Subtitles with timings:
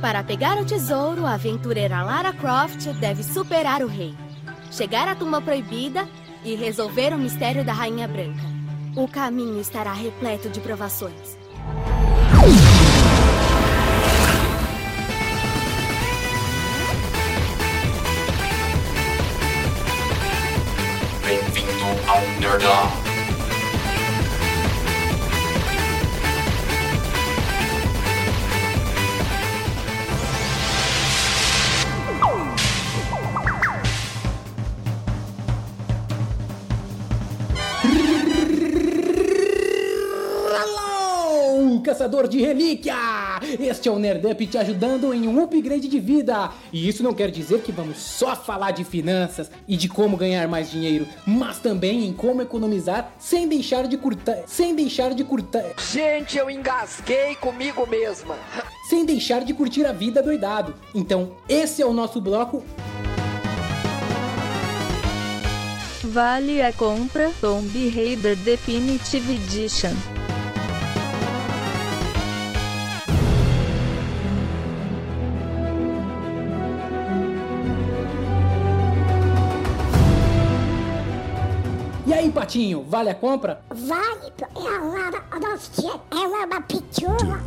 [0.00, 4.14] Para pegar o tesouro, a aventureira Lara Croft deve superar o rei,
[4.70, 6.06] chegar à tumba proibida
[6.44, 8.44] e resolver o mistério da Rainha Branca.
[8.94, 11.36] O caminho estará repleto de provações.
[21.24, 22.93] Bem-vindo ao Nerdão.
[41.94, 42.96] Caçador de relíquia!
[43.60, 46.50] Este é o Nerdup te ajudando em um upgrade de vida.
[46.72, 50.48] E isso não quer dizer que vamos só falar de finanças e de como ganhar
[50.48, 55.66] mais dinheiro, mas também em como economizar sem deixar de curtar, sem deixar de curtar.
[55.92, 58.34] Gente, eu engasguei comigo mesma.
[58.88, 60.74] Sem deixar de curtir a vida doidado.
[60.92, 62.64] Então, esse é o nosso bloco
[66.02, 70.23] Vale a compra Tomb Raider Definitive Edition.
[82.34, 83.60] Patinho, vale a compra?
[83.70, 85.24] Vale, ela,
[86.10, 87.40] ela é uma pichula.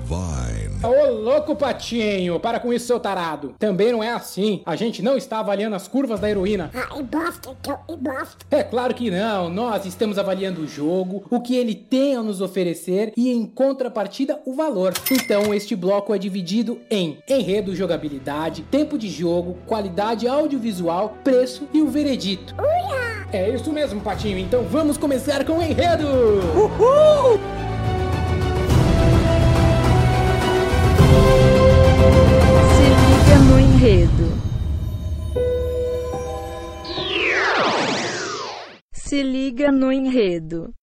[0.88, 3.54] Ô, louco, Patinho, para com isso, seu tarado.
[3.60, 4.62] Também não é assim.
[4.66, 6.72] A gente não está avaliando as curvas da heroína.
[6.74, 8.38] Ah, e bosta, então, e bosta.
[8.50, 9.50] É claro que não.
[9.50, 14.40] Nós estamos avaliando o jogo, o que ele tem a nos oferecer e, em contrapartida,
[14.46, 14.94] o valor.
[15.12, 21.82] Então, este bloco é dividido em enredo, jogabilidade, tempo de jogo, qualidade audiovisual, preço e
[21.82, 22.56] o veredito.
[22.58, 23.28] Uia!
[23.32, 24.38] É isso mesmo, Patinho.
[24.38, 26.08] Então vamos começar com o enredo!
[26.56, 27.67] Uhul!
[33.78, 34.28] Enredo.
[38.92, 40.74] Se liga no enredo.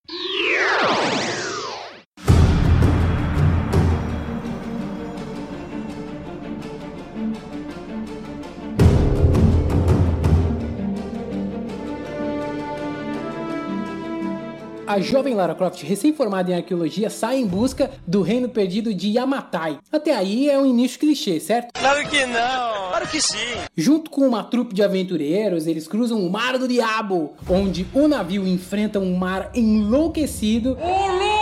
[14.87, 19.79] A jovem Lara Croft, recém-formada em arqueologia, sai em busca do reino perdido de Yamatai.
[19.91, 21.71] Até aí é um início clichê, certo?
[21.73, 23.37] Claro que não, claro que sim.
[23.77, 28.47] Junto com uma trupe de aventureiros, eles cruzam o Mar do Diabo, onde o navio
[28.47, 30.79] enfrenta um mar enlouquecido.
[30.81, 31.34] Ô louco, meu!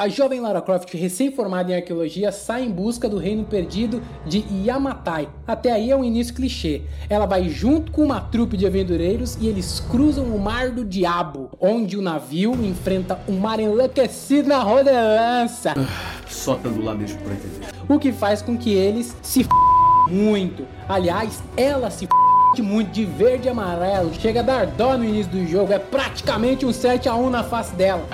[0.00, 5.28] A jovem Lara Croft, recém-formada em arqueologia, sai em busca do reino perdido de Yamatai.
[5.46, 6.80] Até aí é um início clichê.
[7.06, 11.50] Ela vai junto com uma trupe de aventureiros e eles cruzam o Mar do Diabo,
[11.60, 15.74] onde o navio enfrenta um mar enlouquecido na rodelança.
[15.76, 17.66] Ah, só lá mesmo pra entender.
[17.86, 19.50] O que faz com que eles se f...
[20.10, 20.66] muito.
[20.88, 25.30] Aliás, ela se f muito de verde e amarelo, chega a dar dó no início
[25.30, 28.06] do jogo, é praticamente um 7 a 1 na face dela.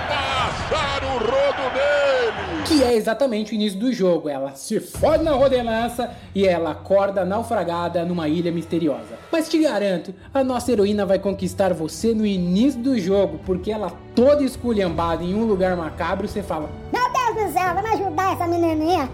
[1.27, 2.63] Rodo dele!
[2.67, 4.29] Que é exatamente o início do jogo.
[4.29, 9.19] Ela se fode na rodelança e ela acorda naufragada numa ilha misteriosa.
[9.31, 13.93] Mas te garanto, a nossa heroína vai conquistar você no início do jogo, porque ela
[14.15, 18.47] toda esculhambada em um lugar macabro, você fala: Meu Deus do céu, vamos ajudar essa
[18.47, 19.09] menininha.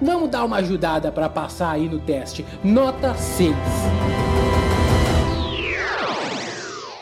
[0.00, 2.46] Vamos dar uma ajudada para passar aí no teste.
[2.62, 3.54] Nota 6.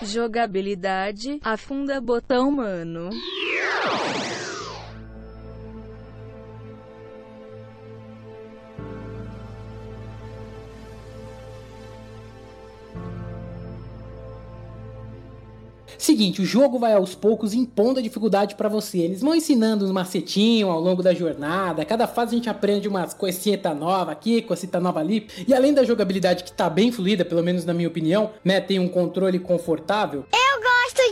[0.03, 3.11] Jogabilidade, afunda botão mano.
[16.17, 19.01] Seguinte, o jogo vai aos poucos impondo a dificuldade para você.
[19.01, 21.85] Eles vão ensinando uns macetinhos ao longo da jornada.
[21.85, 25.27] Cada fase a gente aprende umas coisinhas nova aqui, coisita nova ali.
[25.47, 28.79] E além da jogabilidade que tá bem fluida, pelo menos na minha opinião, né, tem
[28.79, 30.25] um controle confortável.
[30.31, 30.46] Gosto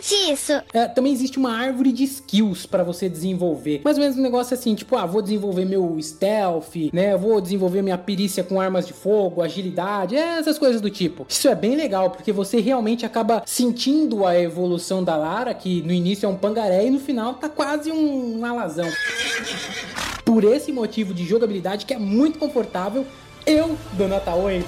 [0.01, 0.53] disso.
[0.73, 3.81] É, também existe uma árvore de skills para você desenvolver.
[3.85, 7.17] Mais ou menos um negócio assim, tipo, ah, vou desenvolver meu stealth, né?
[7.17, 11.27] Vou desenvolver minha perícia com armas de fogo, agilidade, é, essas coisas do tipo.
[11.29, 15.93] Isso é bem legal, porque você realmente acaba sentindo a evolução da Lara, que no
[15.93, 18.89] início é um pangaré e no final tá quase um alazão.
[20.25, 23.07] Por esse motivo de jogabilidade que é muito confortável,
[23.47, 24.65] eu dou nota 8.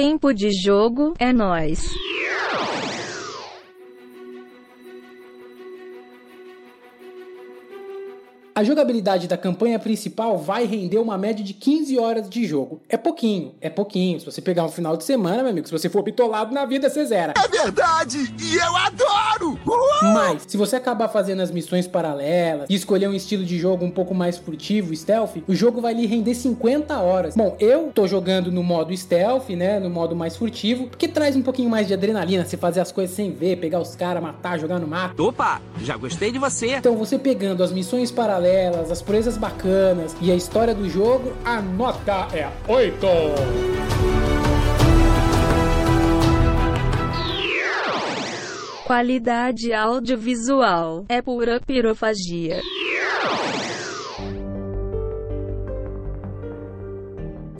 [0.00, 1.78] Tempo de jogo é nós.
[8.60, 12.82] A jogabilidade da campanha principal vai render uma média de 15 horas de jogo.
[12.90, 14.20] É pouquinho, é pouquinho.
[14.20, 16.90] Se você pegar um final de semana, meu amigo, se você for bitolado na vida,
[16.90, 17.32] você zera.
[17.42, 18.18] É verdade!
[18.38, 19.58] E eu adoro!
[19.66, 20.12] Uhul!
[20.12, 23.90] Mas, se você acabar fazendo as missões paralelas e escolher um estilo de jogo um
[23.90, 27.34] pouco mais furtivo, stealth, o jogo vai lhe render 50 horas.
[27.34, 29.80] Bom, eu tô jogando no modo stealth, né?
[29.80, 33.16] No modo mais furtivo, porque traz um pouquinho mais de adrenalina, você fazer as coisas
[33.16, 35.28] sem ver, pegar os caras, matar, jogar no mato.
[35.28, 36.76] Opa, já gostei de você.
[36.76, 38.49] Então, você pegando as missões paralelas,
[38.90, 43.06] as proezas bacanas e a história do jogo, a nota é 8.
[48.86, 52.60] Qualidade audiovisual é pura pirofagia.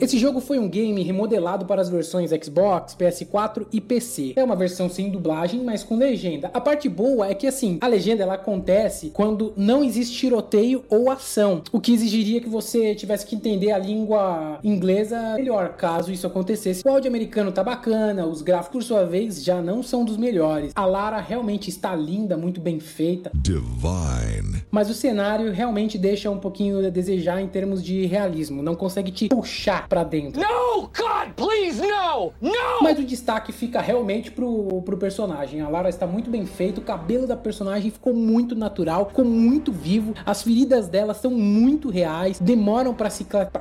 [0.01, 4.33] Esse jogo foi um game remodelado para as versões Xbox, PS4 e PC.
[4.35, 6.49] É uma versão sem dublagem, mas com legenda.
[6.53, 11.11] A parte boa é que assim, a legenda ela acontece quando não existe tiroteio ou
[11.11, 16.25] ação, o que exigiria que você tivesse que entender a língua inglesa melhor, caso isso
[16.25, 16.81] acontecesse.
[16.83, 20.71] O áudio americano tá bacana, os gráficos por sua vez já não são dos melhores.
[20.75, 23.29] A Lara realmente está linda, muito bem feita.
[23.35, 24.63] Divine.
[24.71, 29.11] Mas o cenário realmente deixa um pouquinho a desejar em termos de realismo, não consegue
[29.11, 30.41] te puxar pra dentro.
[30.41, 32.31] No, God, please, no!
[32.39, 32.81] No!
[32.81, 35.59] Mas o destaque fica realmente pro, pro personagem.
[35.59, 39.69] A Lara está muito bem feita, o cabelo da personagem ficou muito natural, ficou muito
[39.69, 43.25] vivo, as feridas dela são muito reais, demoram pra se.
[43.25, 43.51] Pra,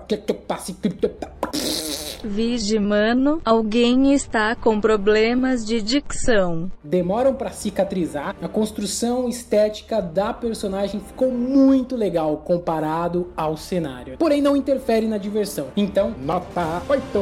[2.24, 6.70] Vige, mano, alguém está com problemas de dicção.
[6.82, 8.34] demoram pra cicatrizar.
[8.42, 14.16] A construção estética da personagem ficou muito legal comparado ao cenário.
[14.18, 15.68] Porém, não interfere na diversão.
[15.76, 17.18] Então, nota 8.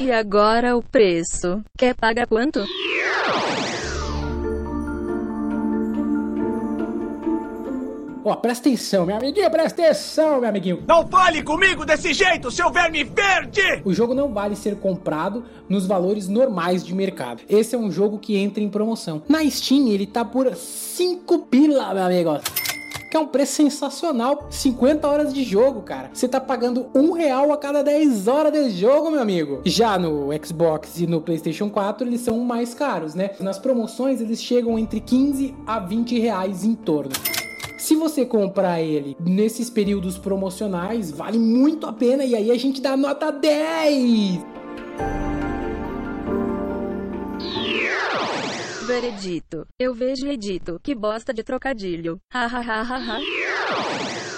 [0.00, 1.62] E agora o preço.
[1.76, 2.64] Quer pagar quanto?
[8.28, 10.82] Ó, presta atenção, meu amiguinho, presta atenção, meu amiguinho.
[10.86, 13.80] Não fale comigo desse jeito, seu verme verde!
[13.86, 17.40] O jogo não vale ser comprado nos valores normais de mercado.
[17.48, 19.22] Esse é um jogo que entra em promoção.
[19.26, 22.38] Na Steam, ele tá por 5 pila, meu amigo.
[23.10, 24.46] Que é um preço sensacional.
[24.50, 26.10] 50 horas de jogo, cara.
[26.12, 29.62] Você tá pagando um real a cada 10 horas de jogo, meu amigo.
[29.64, 33.30] Já no Xbox e no PlayStation 4, eles são mais caros, né?
[33.40, 37.12] Nas promoções, eles chegam entre 15 a 20 reais em torno.
[37.78, 42.82] Se você comprar ele nesses períodos promocionais, vale muito a pena e aí a gente
[42.82, 44.40] dá nota 10.
[48.84, 49.64] Veredito.
[49.78, 52.20] Eu vejo edito que bosta de trocadilho.
[52.34, 54.37] Ha ha ha ha ha.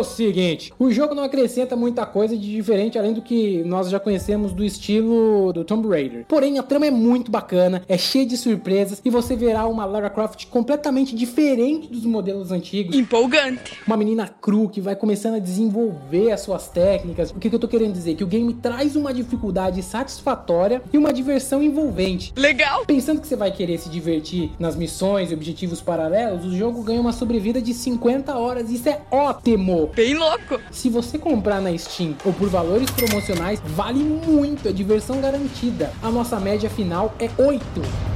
[0.00, 3.98] O seguinte, o jogo não acrescenta muita coisa de diferente além do que nós já
[3.98, 6.24] conhecemos do estilo do Tomb Raider.
[6.28, 10.10] Porém, a trama é muito bacana, é cheia de surpresas e você verá uma Lara
[10.10, 12.96] Croft completamente diferente dos modelos antigos.
[12.96, 13.78] Empolgante.
[13.86, 17.30] Uma menina cru que vai começando a desenvolver as suas técnicas.
[17.30, 18.14] O que, que eu tô querendo dizer?
[18.14, 22.32] Que o game traz uma dificuldade satisfatória e uma diversão envolvente.
[22.36, 22.84] Legal.
[22.86, 27.00] Pensando que você vai querer se divertir nas missões e objetivos paralelos, o jogo ganha
[27.00, 28.70] uma sobrevida de 50 horas.
[28.70, 29.85] Isso é ótimo!
[29.94, 30.60] Bem louco.
[30.70, 35.92] Se você comprar na Steam ou por valores promocionais, vale muito, é diversão garantida.
[36.02, 38.15] A nossa média final é 8.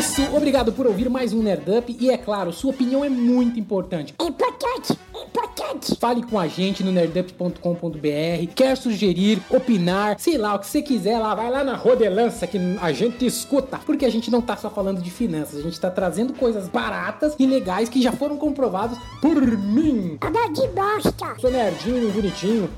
[0.00, 3.60] Isso, obrigado por ouvir mais um Nerd Up e é claro, sua opinião é muito
[3.60, 4.14] importante.
[4.18, 5.94] Importante, importante.
[6.00, 11.18] Fale com a gente no nerdup.com.br, quer sugerir, opinar, sei lá, o que você quiser
[11.18, 13.78] lá, vai lá na rodelança que a gente escuta.
[13.84, 17.34] Porque a gente não tá só falando de finanças, a gente tá trazendo coisas baratas
[17.38, 20.18] e legais que já foram comprovados por mim.
[20.22, 21.36] Nada de bosta.
[21.38, 22.70] Sou nerdinho, bonitinho.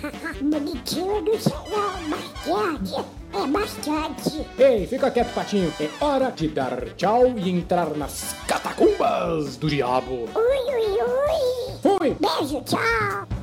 [0.40, 1.62] Bonitinho do céu,
[2.08, 3.19] bastante.
[3.32, 4.46] É bastante.
[4.58, 5.72] Ei, fica quieto, patinho.
[5.80, 10.28] É hora de dar tchau e entrar nas catacumbas do diabo.
[10.34, 11.80] Ui, ui, ui.
[11.80, 12.16] Fui!
[12.20, 13.39] Beijo, tchau.